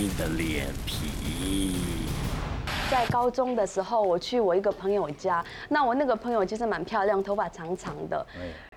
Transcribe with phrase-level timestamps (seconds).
[0.00, 1.74] 命的脸皮。
[2.90, 8.26] 在高中的时候，我去我一个朋友家，那我那个朋友其实蛮漂亮，头发长长的。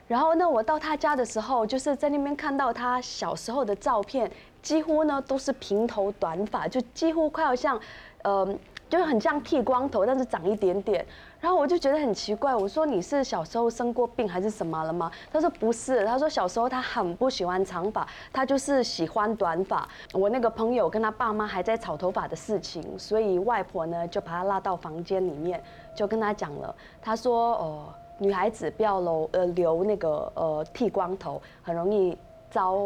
[0.06, 4.30] 然后呢，我到他家的时候，就是在那边看到他小时候的照片，
[4.62, 7.80] 几乎呢都是平头短发，就几乎快要像，
[8.24, 8.46] 呃，
[8.94, 11.04] 就很像剃光头，但是长一点点。
[11.42, 15.12] 然后我就觉得很奇怪，我说你是小时候生过病还是什么了吗？
[15.32, 19.90] 他说不是，他说小时候他很不喜欢长发，他就是喜欢短发。
[20.14, 25.60] 我那个朋友跟他爸妈还在吵头发的事情，所以外婆呢就把他拉到房间里面，
[25.96, 27.86] 就跟他讲了，他说哦，
[28.20, 32.16] 女孩子不要留呃留那个呃剃光头，很容易
[32.52, 32.78] 招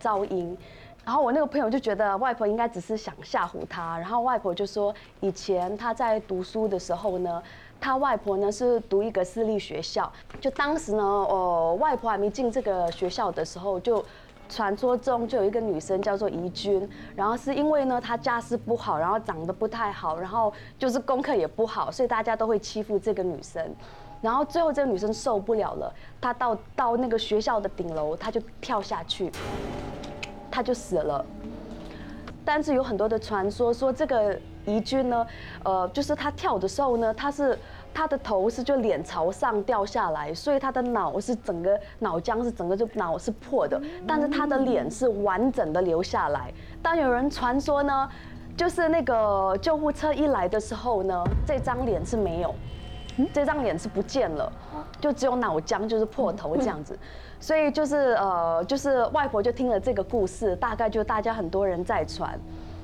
[0.00, 0.56] 噪音。
[1.04, 7.42] 然后我那个朋友就觉得外婆应该只是想吓唬他，然后外婆就说以前他在读书的时候呢。
[7.82, 14.04] 他外婆呢是读一个私立学校，就当时呢，哦，外婆还没进这个学校的时候，就
[14.50, 16.86] 传说中就有一个女生叫做怡君，
[17.16, 23.74] 然后是因为呢她家世不好，然后长得不太好，然后就是功课也不好，所以大家都会欺负这个女生，
[24.20, 29.32] 然后最后这个女生受不了了，她到到那个学校的顶楼，她就跳下去，
[30.50, 31.24] 他就死了。
[32.44, 34.38] 但是有很多的传说说这个。
[34.66, 35.26] 怡君呢，
[35.64, 37.58] 呃，就是他跳的时候呢，他是
[37.94, 46.52] 他的头是就脸朝上掉下来，所以他的脑是整个脑浆是整个就脑是破的，但是他的脸是完整的留下来。
[46.82, 48.08] 但有人传说呢，
[48.54, 52.54] 就是那个救护车一来的时候呢，这张脸是没有，
[53.32, 54.52] 这张脸是不见了，
[55.00, 56.96] 就只有脑浆就是破头这样子。
[57.40, 62.38] 所以就是呃，就是外婆就听了这个故事，大概就大家很多人在传。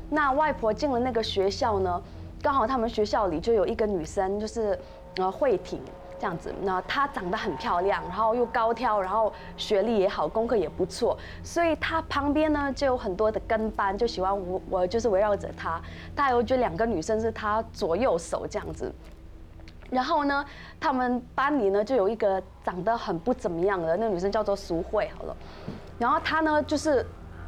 [0.08, 2.02] 那外婆进了那个学校呢，
[2.42, 4.78] 刚好他们学校里就有一个女生，就是
[5.16, 5.80] 呃慧婷
[6.18, 6.54] 这样子。
[6.62, 15.78] 那她长得很漂亮，然后又高挑，然后学历也好，功课也不错，所以她旁边呢就有很多的跟班，就喜欢我我就是围绕着她。
[16.14, 18.90] 大有就两个女生是她左右手这样子。
[19.90, 20.44] 然后呢，
[20.80, 25.36] 他们班里呢就有一个长得很不怎么样的那女生，叫做淑慧，好了。
[25.98, 27.04] 然后她呢就是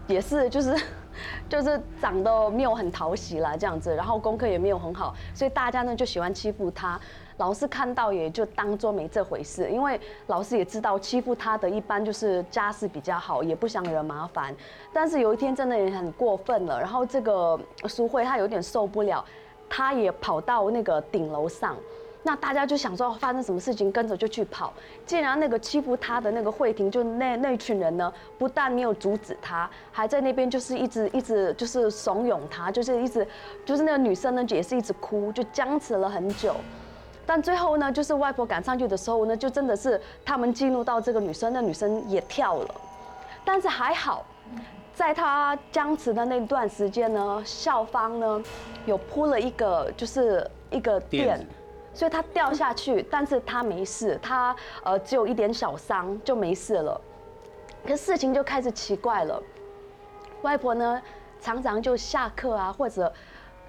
[0.06, 0.76] 也是就是。
[1.48, 7.00] 就是长得没有很讨喜啦，这样子，然后功课也没有很好，所以大家呢就喜欢欺负她。
[7.38, 14.54] 老师看到也就当做没这回事，因为老师也知道欺负他的一般就是家世比较好，也不想惹麻烦。
[14.92, 19.24] 但是有一天真的也很过分了，然后这个苏慧她有点受不了，
[19.68, 21.74] 她也跑到那个顶楼上。
[22.28, 24.70] 那大家就想说发生什么事情，跟着就去跑。
[25.06, 33.26] 竟然那个欺负他的那个慧婷，就那那群人呢，不但没有阻止他，还在那边就是一直一直就是怂恿他，就是一直
[33.64, 36.54] 就是那个女生呢也是一直哭，就僵持了很久。
[37.24, 42.74] 但最后呢，就是外婆赶上去的时候呢，就真的是他们进入到这个女生，那女生也跳了。
[43.42, 44.26] 但是还好，
[44.94, 48.42] 在她僵持的那段时间呢，校方呢
[48.84, 51.40] 有铺了一个就是一个垫。
[51.92, 54.54] 所以他掉下去，但是他没事，他
[54.84, 57.00] 呃只有一点小伤就没事了。
[57.86, 59.42] 可事情就开始奇怪了，
[60.42, 61.02] 外婆呢
[61.40, 63.12] 常常就下课啊，或者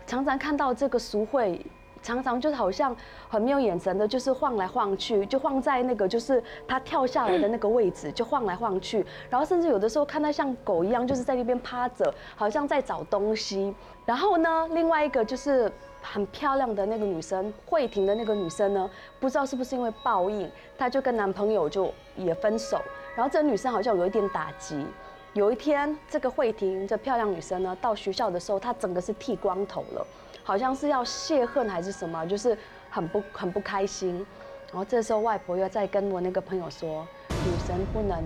[0.05, 1.65] 常常看到这个淑慧，
[2.01, 2.95] 常常就是好像
[3.27, 13.73] 很没有眼神的，就是晃来晃去，就晃在那个就是他跳下来的那个位置，就晃来晃去，然后甚至有的时候看他像狗一样，就是在那边趴着，好像在找东西。
[14.05, 15.71] 然后呢，另外一个就是。
[16.01, 18.89] 很漂亮的那个女生，慧婷的那个女生呢，
[19.19, 22.79] 不知道是不是因为报应，她就跟男朋友就也分手。
[23.17, 24.85] 然后这个女生好像有一点打击。
[25.33, 30.07] 有一天，这个慧婷这漂亮女生呢，到学校的时候，她整个是剃光头了，
[30.49, 32.57] 好像是要泄恨还是什么，就是
[32.89, 34.25] 很不很不开心。
[34.71, 38.19] 然后这时候外婆又在跟我那个朋友说，女生不能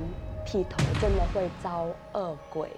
[0.46, 2.70] 剃头，真的会招恶鬼。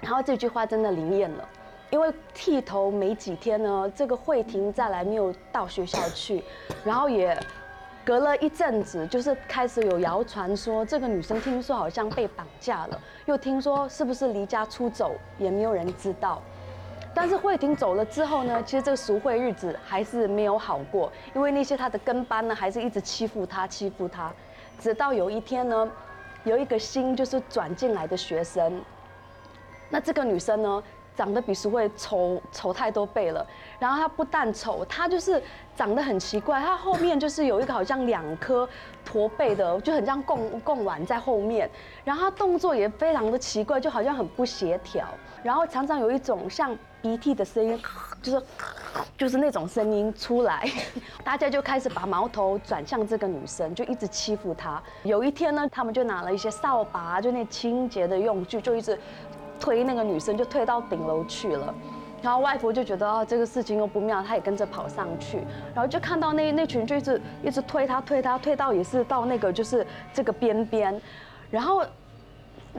[0.00, 1.48] 然后这句话真的灵验了。
[1.90, 6.42] 因为剃头没几天呢，这个慧婷再来没有到学校去，
[6.84, 7.40] 然后也
[8.04, 16.42] 隔了一阵子，就是开始有谣传说这个女生听说好像被绑架了，又听说是不是离家出走，也没有人知道。
[17.16, 24.30] 但是慧婷走了之后呢，其实这个赎慧日子还是没有好过，因为那些她的跟班呢，还是一直欺负她，欺负她，
[24.78, 25.90] 直到有一天呢，
[26.44, 28.82] 有一个新就是转进来的学生，
[29.88, 30.82] 那这个女生呢？
[31.16, 33.46] 长得比苏慧丑丑太多倍了，
[33.78, 35.42] 然后她不但丑，她就是
[35.74, 38.68] 长得很奇怪，她后面就是有一个好像两颗
[39.02, 41.70] 驼背的，就很像贡贡丸在后面，
[42.04, 45.08] 然后她动作也非常的奇怪，就好像很不协调，
[45.42, 47.80] 然后常常有一种像鼻涕的声音，
[48.22, 48.42] 就是
[49.18, 50.68] 就是那种声音出来，
[51.24, 54.82] 大家就开始把矛头转向这个女生，就一直欺负她。
[55.04, 58.98] 有一天呢，他们就拿了一些扫把，就那清洁的用具，就一直。
[59.58, 61.74] 推那个女生，就推到顶楼去了。
[62.20, 65.38] 然后外婆就觉得啊，这个事情又不妙，她也跟着跑上去，
[65.74, 71.00] 然后就看到那那群就一直一直推她，推她，推到也是到那个就是这个边边，
[71.50, 71.82] 然后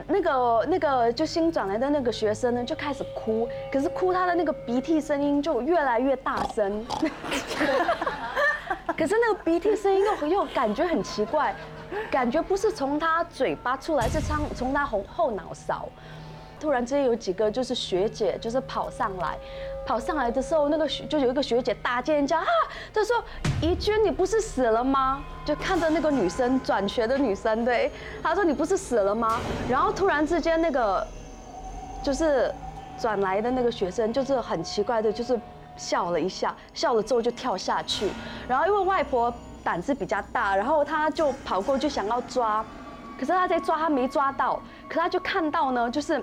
[0.06, 6.86] 那个那个就新转来的那个学生呢就开始哭，可是哭他的那个鼻涕声音就越来越大声，
[8.96, 11.54] 可是那个鼻涕声音又又感觉很奇怪，
[12.10, 15.88] 感觉不是从他嘴巴出来，是从从他后后脑勺。
[16.60, 19.38] 突然之间有几个就是学姐就是跑上来，
[19.88, 22.44] 跑上来的时候，那个学就有一个学姐大尖叫啊，
[22.92, 23.24] 她说
[23.62, 27.90] ：“怡君，你不是死了吗？”就看着那个女生转学的女生，对，
[28.22, 31.06] 她说：“你不是死了吗？”然后突然之间那个
[32.02, 32.54] 就是
[33.00, 35.40] 转来的那个学生就是很奇怪的，就是
[35.78, 38.10] 笑了一下，笑了之后就跳下去。
[38.46, 39.32] 然后因为外婆
[39.64, 42.62] 胆子比较大，然后她就跑过去想要抓，
[43.18, 46.22] 可是她在抓，她没抓到，可她就看到呢，就是。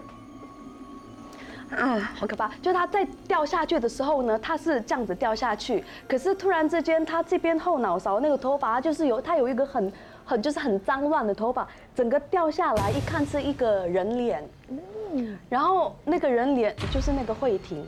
[1.72, 2.50] 啊，好可怕！
[2.62, 9.92] 就他在掉下去的时候呢，他是这样子掉下去，可是突然之间，他这边后脑勺那个头发，就是有他有一个很
[10.24, 17.86] 很就是很脏乱的头发，整个掉下来，一看是一个人脸，嗯，然后那个人脸就是那个慧婷。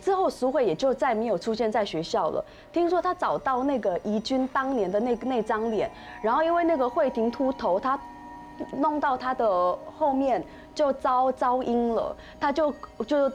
[0.00, 2.44] 之后苏慧也就再没有出现在学校了。
[2.70, 5.90] 听说他找到那个怡君当年的那那张脸，
[6.20, 7.98] 然后因为那个慧婷秃头，他
[8.76, 10.44] 弄到他的后面。
[10.74, 12.74] 就遭遭阴了，他就
[13.06, 13.30] 就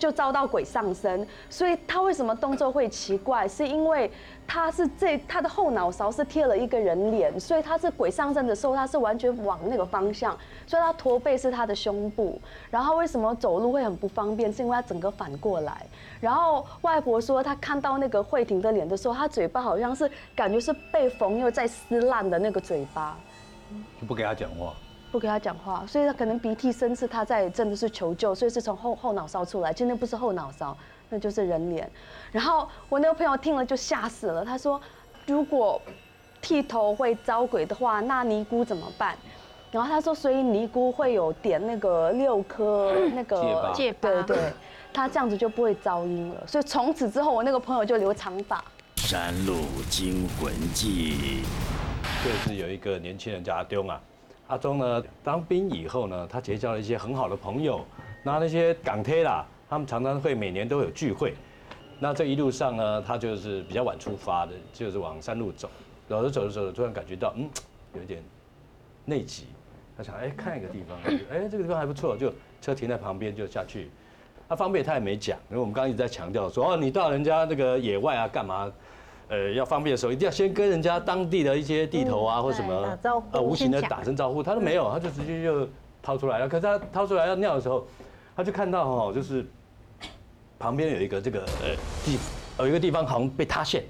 [0.00, 3.46] 就遭到鬼上身，所以他为什么动作会奇怪？
[3.46, 4.10] 是因为
[4.48, 10.36] 他是这他的后脑勺是贴了一个人脸，所以他是鬼上身的时候，他是完全往那个方向，
[10.66, 12.40] 所以他驼背是他的胸部。
[12.68, 14.52] 然后为什么走路会很不方便？
[14.52, 15.86] 是因为他整个反过来。
[16.20, 23.16] 然后外婆说，他看到那个慧婷的脸的时候，他嘴巴好像是感觉是被缝又在撕烂的那个嘴巴，
[24.00, 24.74] 就不给他讲话。
[25.10, 29.70] 不给他讲话，所以他可能鼻涕声是他在真的是求救，所以是从后后脑勺出来。
[29.70, 30.74] 今天不是后脑勺，
[31.10, 31.90] 那就是人脸。
[32.30, 34.80] 然后我那个朋友听了就吓死了，他说
[35.26, 35.78] ：“如果
[36.40, 39.14] 剃头会招鬼的话，那尼姑怎么办？”
[39.70, 44.52] 然后他说：“所以尼姑会有点那个 六颗那个戒疤，对对，
[44.94, 46.46] 他这样子就不会招阴了。
[46.46, 48.64] 所以从此之后，我那个朋友就留长发。
[48.96, 49.56] 山路
[49.90, 51.42] 惊魂记，
[52.24, 54.00] 就是有一个年轻人叫阿丢啊。
[54.46, 57.84] 阿忠呢，当兵以后呢，他结交了一些很好的朋友。
[58.22, 61.34] 那那些港铁啦，他们常常会每年都有聚会。
[61.98, 65.68] 那这一路上呢，他就是比较晚出发的，就是往山路走。
[66.08, 67.48] 走着走着走着，突然感觉到，嗯，
[67.94, 68.22] 有点
[69.04, 69.46] 内急。
[69.96, 70.96] 他想，哎，看一个地方，
[71.30, 73.90] 哎，这个地方还不错，就车停在旁边就下去。
[74.48, 78.70] 他方便他也没讲，因为我们刚刚一直在强调说，哦，你到人家那个野外啊，干嘛？
[79.28, 82.98] 呃，要方便的时候，一定要先跟人家当地的一些地头啊，或什么
[83.32, 84.42] 呃无形的打声招呼。
[84.42, 85.68] 他都没有，他就直接就
[86.02, 86.48] 掏出来了。
[86.48, 87.86] 可是他掏出来要尿的时候，
[88.36, 89.46] 他就看到哈，就是
[90.58, 91.74] 旁边有一个这个呃
[92.04, 92.18] 地，
[92.58, 93.84] 有一个地方好像被塌陷。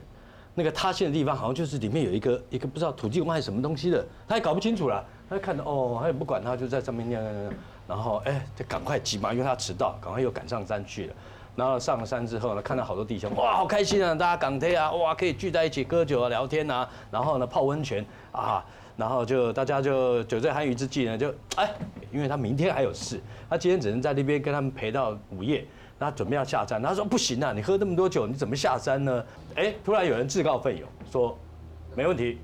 [0.55, 5.03] 那个塌陷的地方好像就是里面有一个一个不知道土地公还是什么东西的，他也搞不清楚了。
[5.29, 7.51] 他就看到哦，他也不管他，就在上面尿尿尿，
[7.89, 11.15] 然后哎，就赶快急忙，因为他迟到，赶快又赶上山去了。
[11.55, 14.15] 然后上了山之后呢，看到好多弟兄，哇，好开心啊！
[14.15, 18.65] 大家港铁啊，哇，可以聚在一起喝酒啊、聊天啊，然后呢泡温泉啊，
[18.97, 21.71] 然后就大家就酒醉酣语之际呢，就哎，
[22.11, 25.67] 因为他明天还有事，他今天只能在那边跟他们陪到午夜，
[26.01, 29.25] 他准备要下山，他说不行啊，你喝那么多酒，你怎么下山呢？
[29.57, 31.39] 哎，突然有人自告奋勇说，
[31.95, 32.39] 没问题，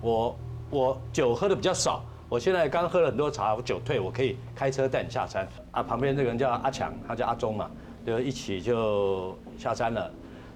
[0.00, 0.38] 我
[0.70, 5.48] 我酒喝的比较少，我现在刚喝了很多茶，我酒退，我可以开车带你下山。
[5.72, 7.68] 啊，旁边这个人叫阿强，他叫阿忠嘛。
[8.06, 10.10] 就一起就下山了。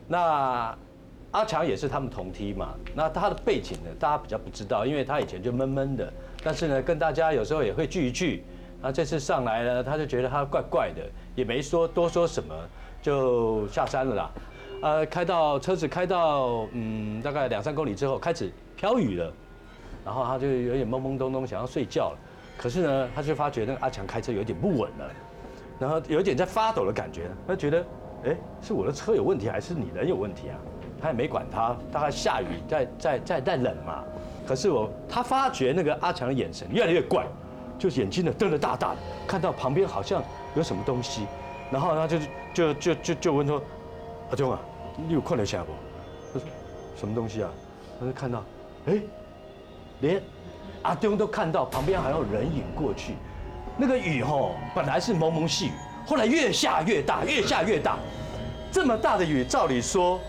[0.07, 0.76] 那
[1.33, 2.75] 阿强也是他们同梯嘛。
[2.95, 6.12] 那他的背景呢，大家比较不知道，因为他以前就闷闷的。
[6.42, 8.45] 但是呢，跟大家有时候也会聚一聚。
[8.80, 11.02] 那这次上来呢，他就觉得他怪怪的，
[11.35, 12.54] 也没说多说什么，
[13.02, 14.30] 就下山了啦。
[14.83, 19.33] 呃，开到车子开到嗯大概两三公里之后，开始飘雨了。
[20.02, 22.19] 然后他就有点懵懵懂懂，想要睡觉了。
[22.57, 25.11] 可是呢，他就发觉那个阿强开车有点不稳了。
[25.80, 27.84] 然后有一点在发抖的感觉，他觉得，
[28.26, 30.56] 哎，是我的车有问题，还是你人有问题啊？
[31.00, 34.04] 他也没管他，大概下雨在在在在冷嘛。
[34.46, 37.25] 可是我他发觉那个阿强的眼神越来越怪，
[37.78, 38.96] 就眼睛呢瞪得大大的，
[39.26, 40.22] 看到旁边好像
[40.54, 41.26] 有什么东西，
[41.70, 42.18] 然后他就
[42.52, 43.62] 就就就就问说，
[44.28, 44.60] 阿忠啊，
[45.08, 45.72] 你有看到下不？
[46.34, 46.49] 他说
[46.94, 47.50] 什么东西啊？
[47.99, 48.44] 他就看到，
[48.84, 49.00] 哎，
[50.00, 50.22] 连
[50.82, 53.14] 阿忠都看到旁边好像有人影过去。
[53.80, 55.72] 那个雨吼，本来是蒙蒙细雨，
[56.06, 57.96] 后来越下越大，越下越大。
[58.70, 60.20] 这么大的雨，照理说，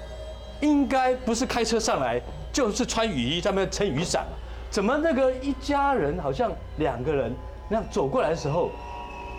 [0.62, 2.22] 应该不是开车上来，
[2.54, 4.26] 就是穿雨衣在那撑雨伞
[4.70, 7.36] 怎么那个一家人好像两个人
[7.68, 8.72] 那样走过来的时候，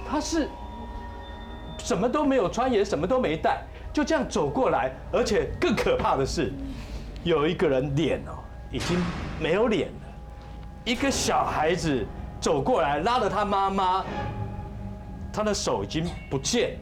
[0.07, 0.47] 他是
[1.79, 3.63] 什么都没有穿，也什么都没带，
[3.95, 6.53] 就这样走过来，而且更可怕的是，
[7.25, 8.37] 有一个人脸哦
[8.71, 9.03] 已经
[9.41, 10.07] 没有脸了，
[10.85, 12.07] 一个小孩子
[12.43, 14.05] 走过来拉着他妈妈，
[15.33, 16.77] 他的手已经不见了，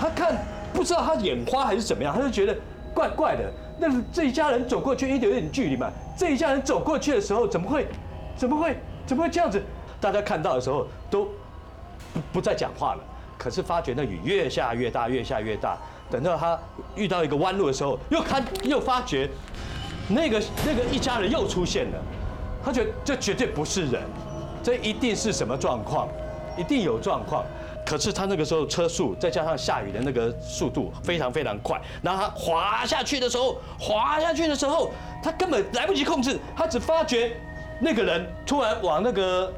[0.00, 0.34] 他看
[0.72, 2.56] 不知道他眼花还是怎么样，他就觉得
[2.94, 3.52] 怪怪的。
[3.78, 7.86] 那这一家人走过去，一点点距离嘛，这一家人走过去的时候，怎么会，
[8.36, 8.76] 怎么会，
[9.06, 9.62] 怎么会这样子？
[10.00, 11.26] 大家看到的时候都
[12.14, 13.00] 不不再讲话了。
[13.36, 15.76] 可是发觉那雨越下越大，越下越大。
[16.10, 16.58] 等到他
[16.94, 19.28] 遇到一个弯路的时候，又看又发觉
[20.08, 21.98] 那个那个一家人又出现了。
[22.64, 24.02] 他觉得这绝对不是人，
[24.62, 26.08] 这一定是什么状况，
[26.56, 27.44] 一定有状况。
[27.84, 34.90] 可是他那个时候车速再加上下雨的那个速度非常非常快，然后他滑下去的时候，滑下去的时候，
[35.22, 37.32] 他根本来不及控制，他只发觉
[37.80, 39.52] 那个人突然往那个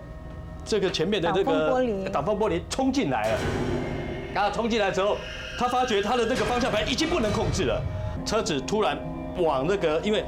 [0.64, 3.38] 这个前面的那个挡风玻璃挡风玻璃冲进来了。
[4.32, 5.18] 然后冲进来之后，
[5.58, 7.80] 他发觉他的那个方向盘已经不能控制了，
[8.24, 8.98] 车子突然
[9.36, 10.24] 往那个因为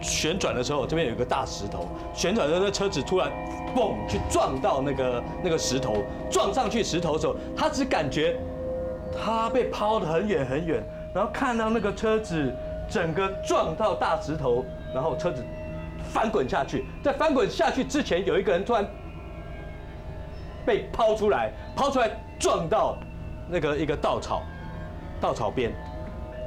[0.00, 3.30] 旋转的时候，这边有一个大石头，旋转的那车子突然
[3.74, 8.36] 嘣去撞到那个那个石头，撞上去石头的时候，他只感觉
[9.12, 10.82] 他被抛得很远很远，
[11.14, 12.52] 然后看到那个车子
[12.88, 14.64] 整个撞到大石头，
[14.94, 15.44] 然后车子
[16.12, 18.86] 翻滚下去，在翻滚下去之前，有一个人突然
[20.64, 22.96] 被抛出来，抛出来撞到
[23.48, 24.42] 那个一个稻草，
[25.20, 25.72] 稻草边，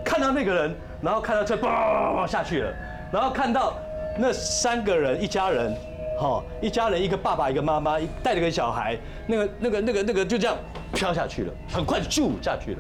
[0.03, 2.73] 看到那个人，然后看到车嘣下去了，
[3.13, 3.75] 然后看到
[4.17, 5.71] 那三个人一家人，
[6.19, 10.57] 哈，一家人一个爸爸一个妈妈，带着个小孩，那个那个那个那个就这样
[10.91, 12.79] 飘下去了，很快就下去了，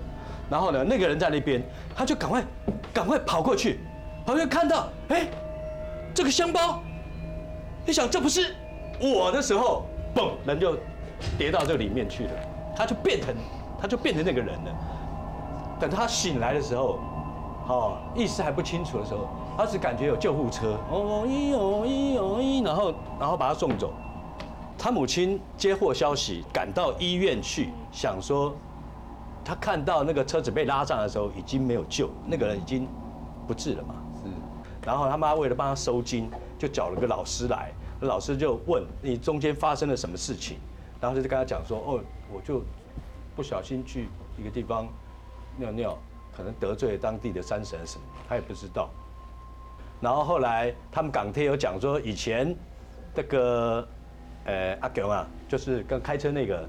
[0.49, 1.61] 然后呢，那个人在那边，
[1.95, 2.43] 他就赶快
[2.91, 3.79] 赶快跑过去，
[4.25, 5.27] 跑过去看到，哎，
[6.15, 6.81] 这个香包，
[7.85, 8.55] 你想这不是
[8.99, 9.85] 我的时候，
[10.15, 10.75] 嘣，人就
[11.37, 12.31] 跌到这里面去了，
[12.75, 13.35] 他就变成
[13.79, 14.71] 他就变成那个人了。
[15.79, 16.99] 等他醒来的时候，
[17.67, 19.27] 哦，意识还不清楚的时候，
[19.57, 23.93] 他只感觉有救护车，哦咦哦咦哦咦，然后然后把他送走。
[24.77, 28.53] 他母亲接获消息，赶到医院去，想说，
[29.45, 32.85] 他看到那个车子被拉上的时候，已经没有救，那个人已经
[33.47, 33.95] 不治了嘛。
[34.21, 34.29] 是
[34.85, 36.29] 然后他妈为了帮他收金，
[36.59, 40.57] 就找了个老师来，老师就问你中间发生了什么事情，
[40.99, 41.99] 然后就跟他讲说，哦，
[42.33, 42.61] 我就
[43.37, 44.85] 不小心去一个地方
[45.55, 45.97] 尿尿，
[46.35, 48.89] 可能得罪当地的山神什么，他也不知道。
[50.01, 52.53] 然后后来他们港铁有讲说，以前
[53.15, 53.87] 这个
[54.45, 56.67] 呃阿 cường 啊，就是跟开车那个，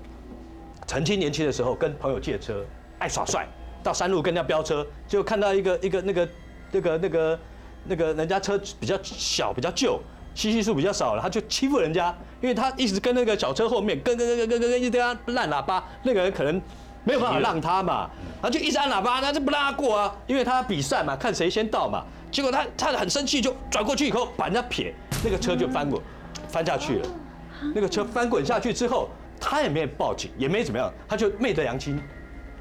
[0.87, 2.64] 曾经年轻的时候跟朋友借车，
[3.00, 3.49] 爱耍帅，
[3.83, 6.28] 到山路跟人家飙车，就看到一个一个那个
[6.71, 7.38] 那个那个
[7.87, 10.00] 那个人家车比较小比较旧，
[10.35, 16.61] 吸气数比较少了，他就欺负人家，因为他一直跟那个小车后面跟跟跟跟跟跟跟一直跟他烂喇叭，那个人可能
[17.04, 18.11] 没有办法让他嘛，
[18.42, 22.02] 他就一直按喇叭，他就不让他过啊，因为他比赛嘛，看谁先到嘛。
[22.30, 24.92] 结果他他很生气，就转过去以后把人家撇，
[25.23, 26.02] 那个车就翻滚
[26.49, 27.08] 翻下去了。
[27.75, 29.08] 那个车翻滚下去之后，
[29.40, 32.02] 他也没有报警，也没怎么样，他就昧着良心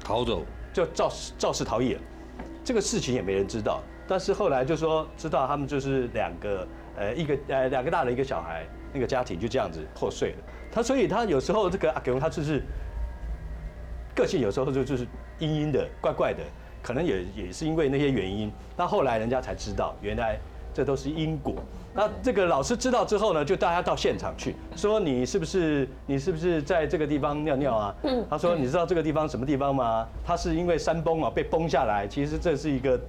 [0.04, 2.00] 逃走，就肇肇事逃逸了。
[2.62, 10.36] 这个事情也没人知道，但是后来就说知道他们就是两个呃一个呃两个大人一个小孩，那个家庭就这样子破碎了。
[10.72, 12.62] 他所以他有时候这个阿勇他就是
[14.14, 15.06] 个性有时候就就是
[15.38, 16.40] 阴阴的怪怪的，
[16.82, 18.50] 可能也也是因为那些原因。
[18.76, 20.38] 那后来人家才知道，原来
[20.72, 21.54] 这都是因果。
[21.96, 27.94] 那这个老师知道之后呢，就大家到现场去，说你是不是你是不是在这个地方尿尿啊？
[28.28, 30.06] 他说你知道这个地方什么地方吗？
[30.24, 33.00] 它是因为山崩啊被崩下来，其实这是一个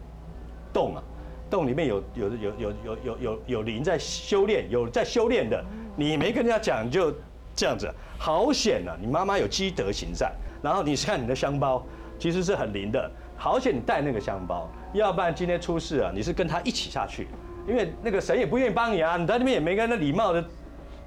[0.72, 1.02] 洞啊，
[1.50, 5.64] 洞里面有有有有有有有有灵在修炼，有在修炼的。
[5.96, 7.12] 你没跟人家讲就
[7.56, 8.98] 这样子，好险啊！
[9.00, 10.32] 你妈妈有积德行善，
[10.62, 11.84] 然后你看你的香包。
[12.18, 17.28] 其实是很灵的，好险你带那个香包，要不然今天出事啊，你是跟他一起下去，
[17.68, 20.42] 因为那个神也不愿意帮你啊，你在那边也没跟他礼貌的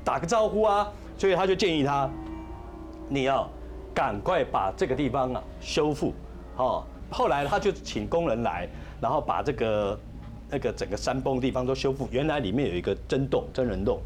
[0.05, 0.87] 打个招呼啊，
[1.17, 2.11] 所以他就建议他，
[3.09, 3.49] 你要
[3.95, 6.13] 赶快把这个地方啊修复，
[6.57, 8.69] 哦，后来他就请工人来，
[9.01, 9.99] 然后把这个
[10.51, 13.99] 那个整个山崩地方都修复，原来里面有一个真洞真人洞，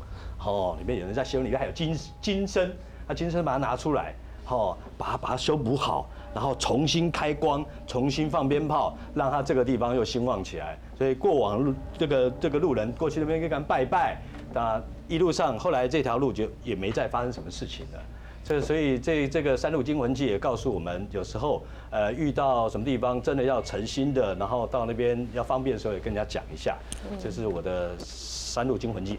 [0.45, 2.75] 哦，里面有人在修，里面还有金金身，
[3.07, 4.15] 他金身把它拿出来，
[4.49, 10.77] 哦，把它把它修补好，然后重新开光，重新放鞭炮，让它这个地方又兴旺起来。
[10.99, 14.21] 所以过往路这个这个路人过去那边跟他拜拜，
[14.53, 17.99] 那一路上后来这条路就也没再发生什么事情了。
[18.45, 26.77] 这所以这这个《三路惊魂记》也告诉我们，有时候呃遇到什么地方真的要诚心的，然后到那边要方便的时候也跟人家讲一下。
[27.21, 29.15] 这是我的《三路惊魂记》。